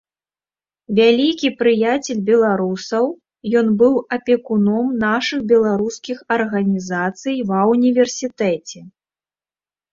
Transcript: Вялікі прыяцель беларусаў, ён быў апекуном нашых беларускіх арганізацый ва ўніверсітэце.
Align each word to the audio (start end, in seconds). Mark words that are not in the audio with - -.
Вялікі 0.99 1.49
прыяцель 1.59 2.23
беларусаў, 2.29 3.05
ён 3.61 3.67
быў 3.83 3.93
апекуном 4.19 4.87
нашых 5.05 5.39
беларускіх 5.53 6.17
арганізацый 6.39 7.37
ва 7.53 7.61
ўніверсітэце. 7.77 8.79